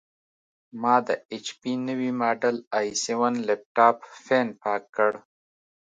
ما 0.81 0.95
د 1.07 1.09
ایچ 1.31 1.47
پي 1.59 1.71
نوي 1.87 2.11
ماډل 2.21 2.55
ائ 2.77 2.87
سیون 3.03 3.33
لېپټاپ 3.47 3.97
فین 4.23 4.47
پاک 4.61 4.83
کړ. 4.95 5.11